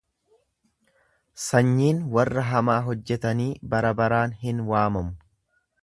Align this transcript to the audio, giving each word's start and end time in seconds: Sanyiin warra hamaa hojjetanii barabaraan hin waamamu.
Sanyiin 1.43 1.99
warra 2.17 2.47
hamaa 2.53 2.79
hojjetanii 2.89 3.49
barabaraan 3.75 4.37
hin 4.47 4.65
waamamu. 4.73 5.15